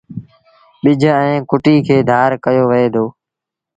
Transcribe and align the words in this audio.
ٻج 0.83 1.01
ائيٚݩ 1.17 1.45
ڪُٽيٚ 1.49 1.83
کي 1.87 1.97
ڌآر 2.09 2.31
ڪيو 2.43 2.63
وهي 2.69 2.87
دو۔ 2.93 3.05